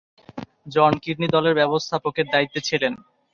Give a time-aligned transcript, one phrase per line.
[0.65, 2.93] জন Kidney দলের ব্যবস্থাপকের দায়িত্বে ছিলেন।